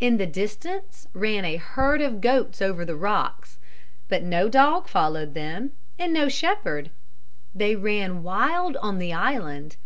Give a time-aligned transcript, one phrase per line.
[0.00, 3.58] In the distance ran a herd of goats over the rocks.
[4.10, 6.90] But no dog followed them and no shepherd.
[7.54, 9.78] They ran wild on the island.